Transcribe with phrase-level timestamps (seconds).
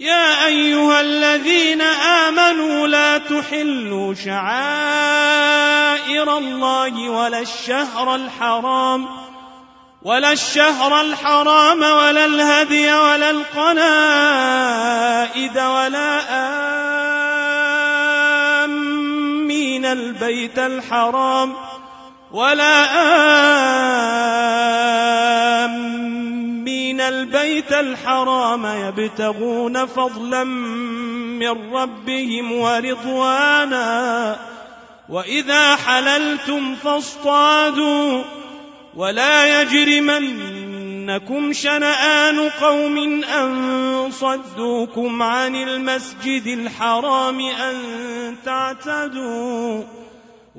[0.00, 4.78] يا أيها الذين آمنوا لا تحلوا شعائر
[6.38, 9.08] الله ولا الشهر الحرام
[10.02, 13.88] ولا الشهر الحرام ولا الهدي ولا القلائد
[15.58, 16.20] ولا
[18.64, 21.54] آمين البيت الحرام
[22.32, 22.84] ولا
[25.64, 25.99] آمين
[27.10, 34.36] البيت الحرام يبتغون فضلا من ربهم ورضوانا.
[35.08, 38.22] وإذا حللتم فاصطادوا.
[38.96, 47.76] ولا يجرمنكم شنآن قوم أن صدوكم عن المسجد الحرام أن
[48.44, 49.82] تعتدوا.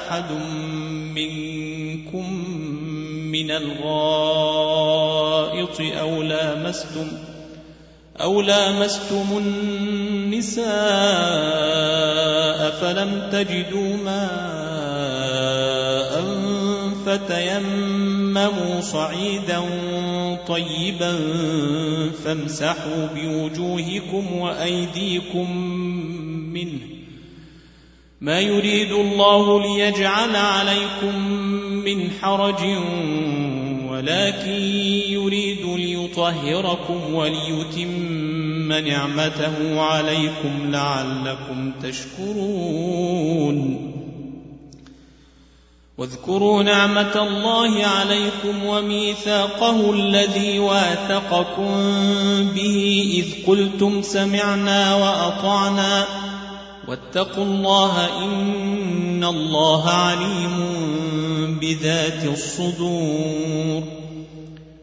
[0.00, 0.32] أحد
[1.14, 2.44] منكم
[3.32, 5.00] من الغائط
[5.80, 7.06] أو لامستم
[8.20, 10.70] أو لامستم النساء
[12.70, 14.50] فلم تجدوا ماء
[17.06, 19.60] فتيمموا صعيدا
[20.48, 21.18] طيبا
[22.24, 25.56] فامسحوا بوجوهكم وأيديكم
[26.52, 26.99] منه
[28.20, 31.18] ما يريد الله ليجعل عليكم
[31.84, 32.62] من حرج
[33.88, 34.62] ولكن
[35.08, 43.10] يريد ليطهركم وليتم نعمته عليكم لعلكم تشكرون.
[45.98, 51.74] واذكروا نعمة الله عليكم وميثاقه الذي واثقكم
[52.54, 56.29] به إذ قلتم سمعنا وأطعنا
[56.90, 60.78] واتقوا الله إن الله عليم
[61.60, 63.82] بذات الصدور.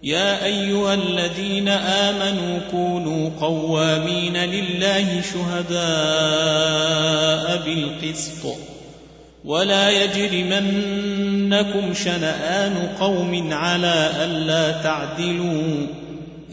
[0.03, 5.77] يا أيها الذين آمنوا كونوا قوامين لله شهداء
[7.65, 8.55] بالقسط.
[9.45, 15.87] ولا يجرمنكم شنآن قوم على ألا تعدلوا.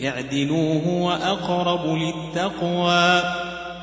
[0.05, 3.23] اعدلوا هو أقرب للتقوى.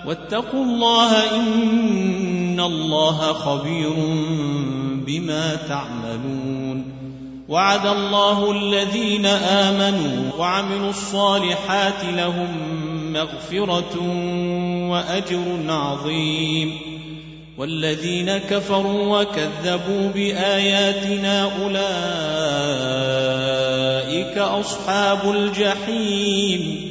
[0.06, 3.94] واتقوا الله إن الله خبير
[5.07, 7.01] بما تعملون
[7.50, 12.48] وعد الله الذين آمنوا وعملوا الصالحات لهم
[13.13, 13.98] مغفرة
[14.89, 16.75] وأجر عظيم
[17.57, 21.81] والذين كفروا وكذبوا بآياتنا أولئك
[24.38, 26.91] أصحاب الجحيم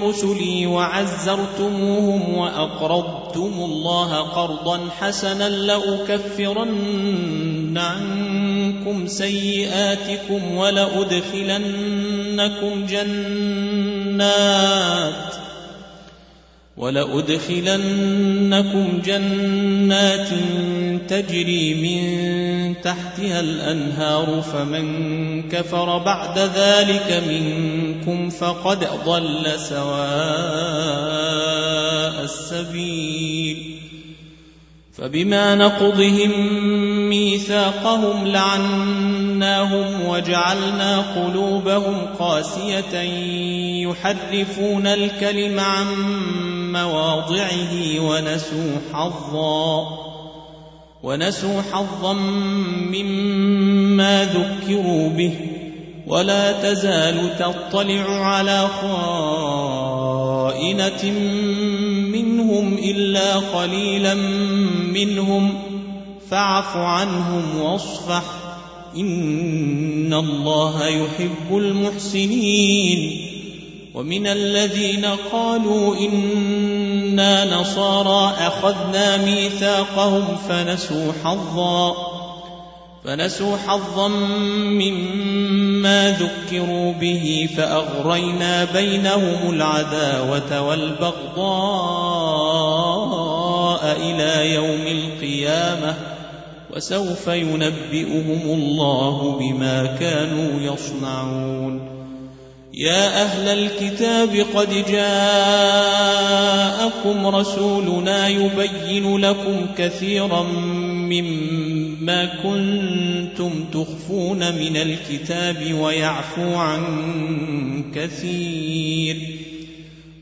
[0.00, 6.68] برسلي وعزرتموهم وأقرضتم الله قرضا حسنا لأكفرن
[7.78, 11.66] عنكم سيئاتكم ولأدخلنكم
[12.86, 14.26] جنات
[16.76, 17.82] ولأدخلنكم
[19.04, 20.28] جنات
[21.08, 29.86] تجري من تحتها الأنهار فمن كفر بعد ذلك منكم فقد ضل سواء
[32.24, 33.75] السبيل
[34.98, 36.30] فبما نقضهم
[37.08, 43.00] ميثاقهم لعناهم وجعلنا قلوبهم قاسية
[43.88, 45.86] يحرفون الكلم عن
[46.72, 49.86] مواضعه ونسوا حظا
[51.02, 52.12] ونسوا حظا
[52.92, 55.32] مما ذكروا به
[56.06, 59.82] ولا تزال تطلع على خائنة
[62.22, 64.14] منهم إلا قليلا
[64.94, 65.54] منهم
[66.30, 68.22] فاعف عنهم واصفح.
[68.96, 73.26] إن الله يحب المحسنين.
[73.94, 82.05] ومن الذين قالوا إنا نصارى أخذنا ميثاقهم فنسوا حظا.
[83.06, 91.16] فنسوا حظا مما ذكروا به فأغرينا بينهم العداوة والبغضاء
[94.00, 95.94] إلى يوم القيامة
[96.76, 101.96] وسوف ينبئهم الله بما كانوا يصنعون.
[102.74, 106.06] يا أهل الكتاب قد جاءكم
[107.26, 110.46] رسولنا يبين لكم كثيرا
[111.06, 116.82] مما كنتم تخفون من الكتاب ويعفو عن
[117.94, 119.16] كثير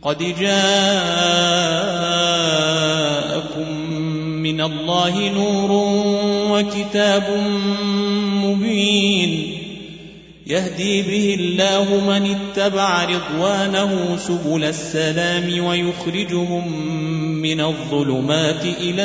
[0.03, 0.75] قد جاءكم
[4.43, 5.71] من الله نور
[6.51, 7.23] وكتاب
[8.45, 9.55] مبين
[10.47, 16.83] يهدي به الله من اتبع رضوانه سبل السلام ويخرجهم
[17.43, 19.05] من الظلمات إلى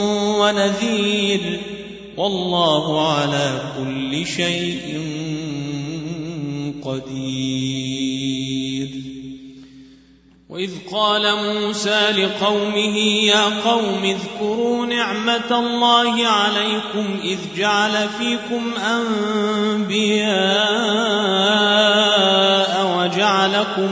[0.51, 1.59] ونذير.
[2.17, 5.01] والله على كل شيء
[6.85, 8.21] قدير.
[10.49, 20.11] وإذ قال موسى لقومه يا قوم اذكروا نعمة الله عليكم إذ جعل فيكم أنبياء
[22.97, 23.89] وجعلكم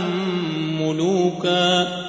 [0.82, 2.09] ملوكا.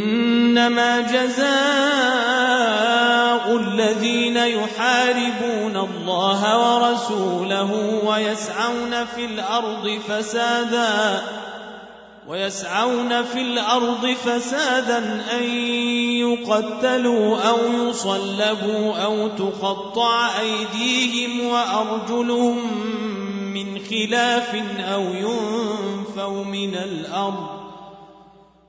[0.61, 1.51] إنما جزاء
[3.57, 11.21] الذين يحاربون الله ورسوله ويسعون في الأرض فسادا
[12.27, 14.97] ويسعون في الأرض فسادا
[15.37, 15.43] أن
[16.21, 17.57] يقتلوا أو
[17.89, 22.57] يصلبوا أو تقطع أيديهم وأرجلهم
[23.53, 27.60] من خلاف أو ينفوا من الأرض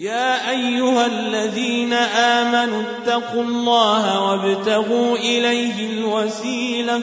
[0.00, 7.00] يا أيها الذين آمنوا اتقوا الله وابتغوا إليه الوسيلة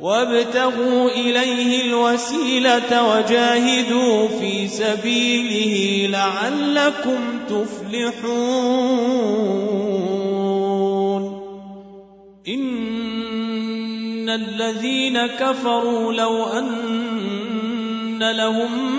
[0.00, 8.58] وابتغوا إليه الوسيلة وجاهدوا في سبيله لعلكم تفلحون.
[12.48, 18.98] إن الذين كفروا لو أن لهم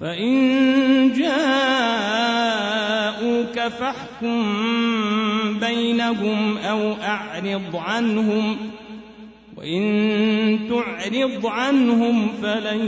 [0.00, 1.60] فإن جاءوك
[3.68, 4.40] فاحكم
[5.60, 8.56] بينهم أو أعرض عنهم
[9.56, 12.80] وإن تعرض عنهم فلن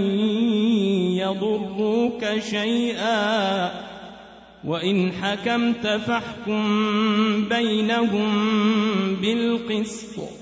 [1.19, 3.71] يضروك شيئا
[4.65, 6.65] وإن حكمت فاحكم
[7.49, 8.31] بينهم
[9.23, 10.42] بالقسط.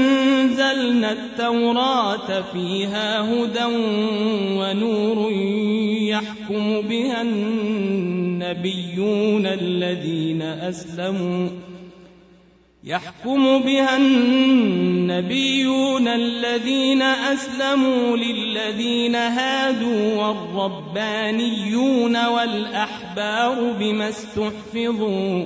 [0.71, 3.65] أنزلنا التوراة فيها هدى
[4.57, 5.31] ونور
[6.01, 11.49] يحكم بها النبيون الذين أسلموا
[12.83, 25.45] يحكم بها النبيون الذين أسلموا للذين هادوا والربانيون والأحبار بما استحفظوا.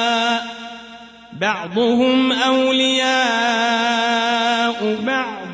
[1.41, 3.11] بعضهم أولياء
[5.05, 5.47] بعض.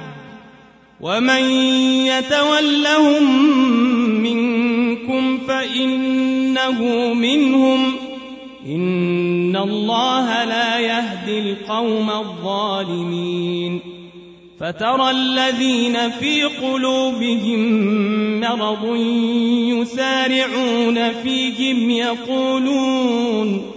[1.01, 1.43] ومن
[2.05, 3.23] يتولهم
[4.23, 7.95] منكم فإنه منهم.
[8.65, 13.79] إن الله لا يهدي القوم الظالمين.
[14.59, 17.59] فترى الذين في قلوبهم
[18.39, 18.95] مرض
[19.69, 23.76] يسارعون فيهم يقولون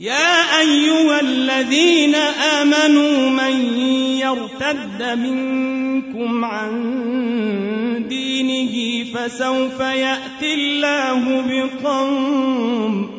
[0.00, 2.14] يا أيها الذين
[2.60, 3.78] آمنوا من
[4.18, 13.10] يرتد منكم عن دينه فسوف يأتي الله بقوم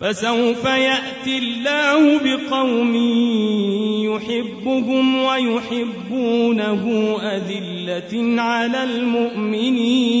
[0.00, 2.94] فسوف يأتي الله بقوم
[4.04, 6.84] يحبهم ويحبونه
[7.22, 10.20] أذلة على المؤمنين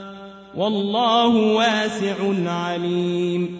[0.55, 3.59] والله واسع عليم.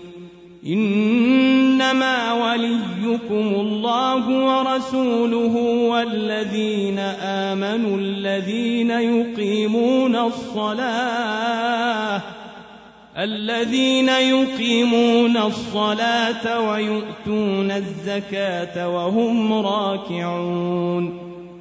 [0.68, 5.56] إنما وليكم الله ورسوله
[5.90, 11.62] والذين آمنوا الذين يقيمون الصلاة
[13.18, 21.32] الذين يقيمون الصلاة ويؤتون الزكاة وهم راكعون.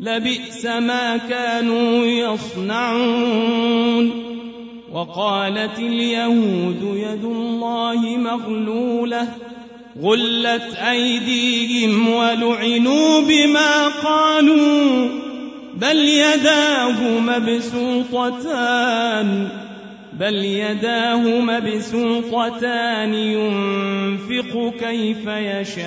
[0.00, 3.76] لبئس ما كانوا يصنعون.
[4.92, 9.28] وقالت اليهود يد الله مغلولة
[10.02, 15.08] غلت أيديهم ولعنوا بما قالوا
[15.74, 18.68] بل يداه مبسوطتان
[20.20, 25.86] بل يداه مبسوطتان ينفق كيف يشاء.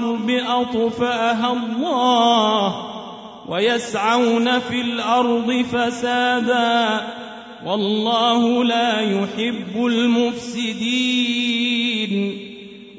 [0.00, 2.90] للحرب أطفأها الله
[3.48, 7.00] ويسعون في الأرض فسادا
[7.66, 10.90] والله لا يحب المفسدين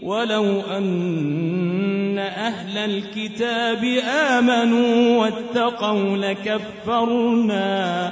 [0.04, 8.12] ولو أن أهل الكتاب آمنوا واتقوا لكفرنا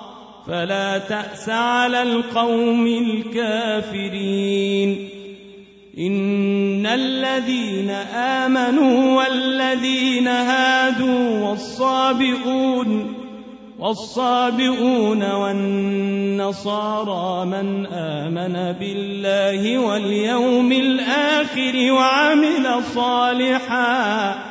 [0.47, 4.41] فلا تأس على القوم الكافرين.
[5.97, 13.21] إن الذين آمنوا والذين هادوا والصابئون
[13.79, 16.85] والصابئون والنصارى
[17.45, 24.50] من آمن بالله واليوم الآخر وعمل صالحا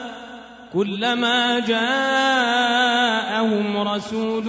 [0.73, 2.67] كلما جاءهم
[3.87, 4.43] رسول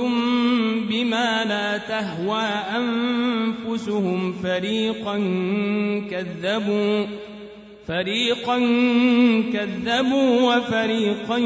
[0.88, 5.18] بما لا تهوى أنفسهم فريقا
[6.10, 7.06] كذبوا
[7.88, 8.58] فريقا
[9.52, 11.38] كذبوا وفريقا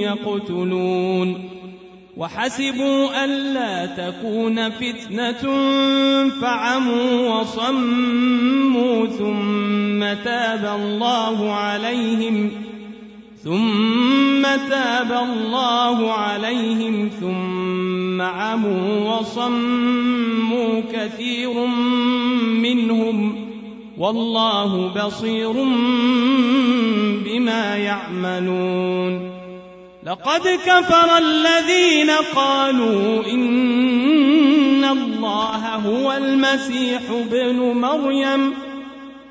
[0.00, 1.50] يقتلون.
[2.16, 5.42] وحسبوا ألا تكون فتنة
[6.40, 12.73] فعموا وصموا ثم تاب الله عليهم.
[13.44, 21.66] ثم تاب الله عليهم ثم عموا وصموا كثير
[22.62, 23.48] منهم
[23.98, 25.52] والله بصير
[27.24, 29.34] بما يعملون.
[30.06, 38.63] لقد كفر الذين قالوا إن الله هو المسيح ابن مريم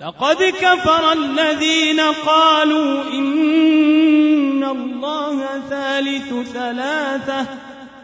[0.00, 7.46] لقد كفر الذين قالوا إن الله ثالث ثلاثة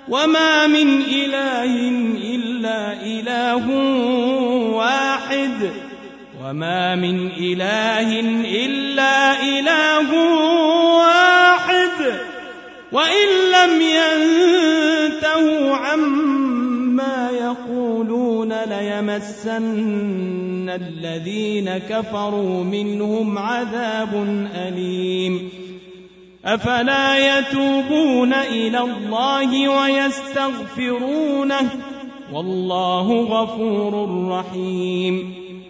[0.09, 1.89] وما من إله
[2.35, 3.71] إلا إله
[4.77, 5.71] واحد
[6.45, 8.21] وما من إله
[8.65, 10.13] إلا إله
[10.97, 12.21] واحد
[12.93, 16.36] وإن لم ينتهوا عما
[17.31, 24.15] يقولون ليمسن الذين كفروا منهم عذاب
[24.55, 25.49] أليم.
[26.45, 31.71] أفلا يتوبون إلى الله ويستغفرونه؟
[32.33, 35.46] والله غفور رحيم.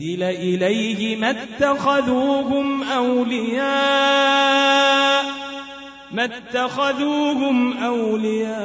[0.00, 3.70] أنزل إليه ما اتخذوهم أولياء
[6.12, 8.60] ما اتخذوهم أولياء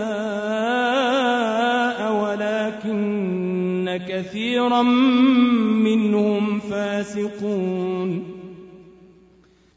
[2.14, 8.35] ولكن كثيرا منهم فاسقون.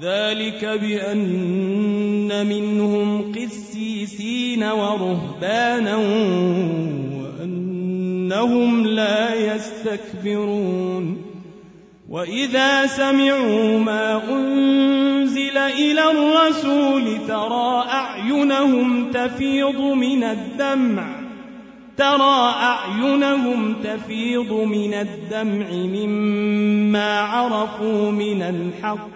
[0.00, 5.96] ذلك بأن منهم قسيسين ورهبانا
[7.16, 11.22] وأنهم لا يستكبرون.
[12.08, 21.26] وإذا سمعوا ما أنزل إلى الرسول ترى أعينهم تفيض من الدمع
[21.96, 29.15] ترى أعينهم تفيض من الدمع مما عرفوا من الحق.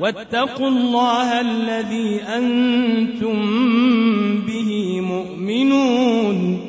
[0.00, 3.42] واتقوا الله الذي أنتم
[4.46, 6.60] به مؤمنون.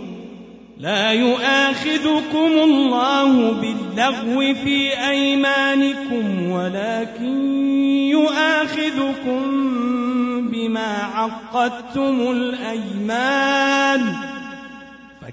[0.77, 7.37] لا يؤاخذكم الله باللغو في أيمانكم ولكن
[8.09, 9.41] يؤاخذكم
[10.51, 14.01] بما عقدتم الأيمان.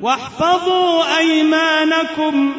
[0.00, 2.52] واحفظوا أيمانكم.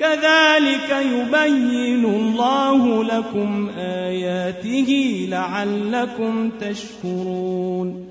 [0.00, 8.08] كذلك يبين الله لكم آياته لعلكم تشكرون.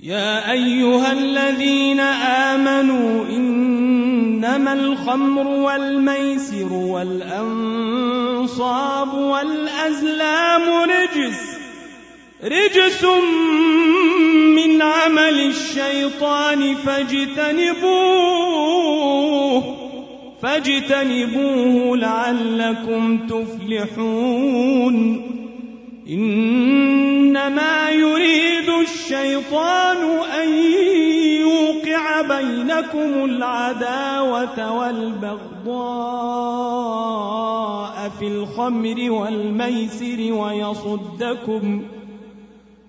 [0.00, 2.00] يا أيها الذين
[2.50, 7.84] آمنوا إنما الخمر والميسر والأنصاب
[9.14, 11.51] والأزلام رجس.
[12.44, 13.04] رجس
[14.56, 18.02] من عمل الشيطان فاجتنبوه
[20.42, 24.96] فاجتنبوه لعلكم تفلحون.
[26.08, 29.96] إنما يريد الشيطان
[30.42, 30.48] أن
[31.40, 35.62] يوقع بينكم العداوة والبغضاء
[38.18, 41.82] في الخمر والميسر ويصدكم.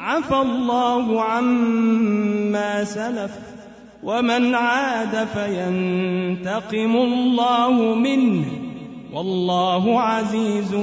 [0.00, 3.30] عفى الله عما سلف
[4.02, 8.44] ومن عاد فينتقم الله منه
[9.12, 10.74] والله عزيز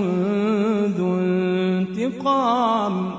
[0.97, 3.11] ذو انتقام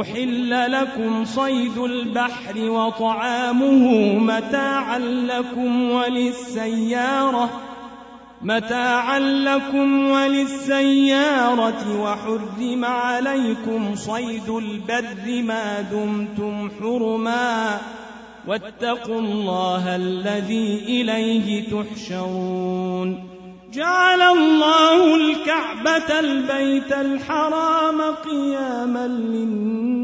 [0.00, 7.50] أحل لكم صيد البحر وطعامه متاعا لكم وللسيارة
[8.42, 17.78] متاعا لكم وللسيارة وحرم عليكم صيد البر ما دمتم حرما.
[18.46, 23.28] واتقوا الله الذي إليه تحشرون.
[23.72, 29.96] جعل الله الكعبة البيت الحرام قياما للناس.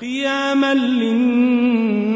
[0.00, 2.15] قياما للناس.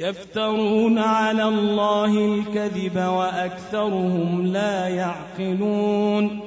[0.00, 6.40] يفترون على الله الكذب وأكثرهم لا يعقلون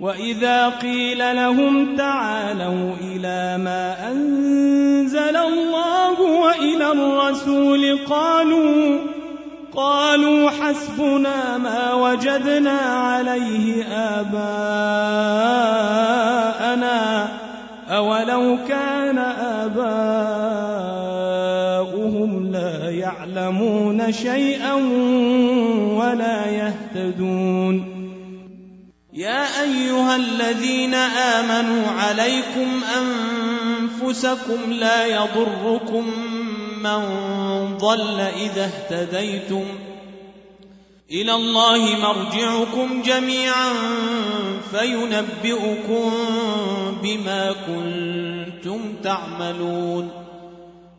[0.00, 8.98] وإذا قيل لهم تعالوا إلى ما أنزل الله وإلى الرسول قالوا
[9.76, 14.56] قالوا حسبنا ما وجدنا عليه آباءنا
[17.90, 20.16] أولو كان لا
[22.90, 24.74] يعلمون شيئا
[25.94, 27.96] ولا يهتدون.
[29.12, 36.04] يا أيها الذين آمنوا عليكم أنفسكم لا يضركم
[36.82, 37.00] من
[37.78, 39.64] ضل إذا اهتديتم.
[41.10, 43.72] إلى الله مرجعكم جميعا
[44.70, 46.12] فينبئكم
[47.02, 50.25] بما كنتم تعملون.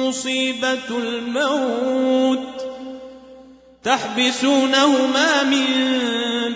[0.00, 2.66] مصيبة الموت
[3.84, 5.66] تحبسونهما من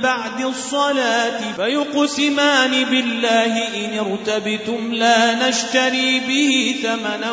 [0.02, 7.32] بعد الصلاة فيقسمان بالله إن ارتبتم لا نشتري به ثمنا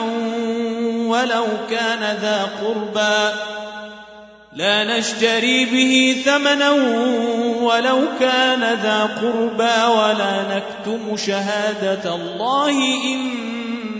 [1.07, 3.37] ولو كان ذا قربى
[4.53, 6.71] لا نشتري به ثمنا
[7.61, 12.71] ولو كان ذا قربى ولا نكتم شهادة الله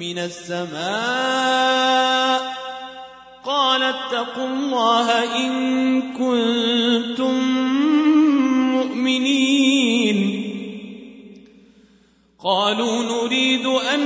[0.00, 0.80] من السماء
[3.44, 5.52] قال اتقوا الله إن
[6.12, 7.34] كنتم
[8.72, 10.46] مؤمنين.
[12.44, 14.00] قالوا نريد أن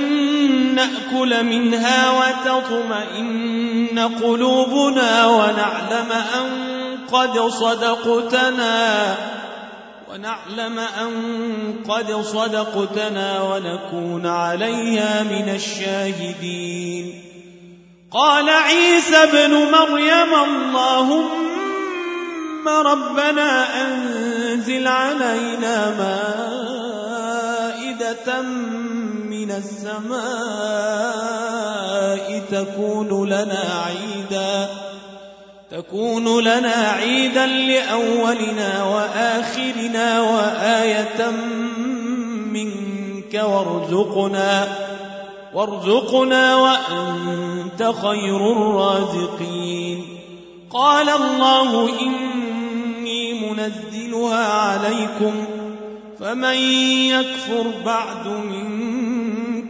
[0.75, 6.47] نأكل منها وتطمئن قلوبنا ونعلم أن
[7.13, 9.17] قد صدقتنا.
[10.15, 11.11] ونعلم أن
[11.89, 17.23] قد صدقتنا ونكون عليها من الشاهدين.
[18.13, 21.35] قال عيسى ابن مريم اللهم
[22.69, 25.91] ربنا أنزل علينا
[27.75, 28.43] مائدة
[29.31, 30.25] من السماء
[32.51, 34.84] تكون لنا عيداً
[35.75, 41.31] تكون لنا عيدا لأولنا وآخرنا وآية
[42.53, 44.69] منك وارزقنا
[45.55, 50.05] وارزقنا وأنت خير الرازقين.
[50.71, 55.33] قال الله إني منزلها عليكم
[56.21, 56.57] فمن
[57.11, 58.27] يكفر بعد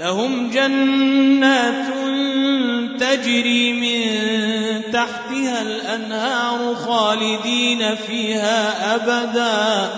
[0.00, 1.86] لهم جنات
[3.00, 9.90] تجري من تحتها الأنهار خالدين فيها أبدا.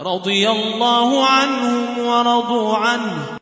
[0.00, 3.38] رضي الله عنهم ورضوا عنه.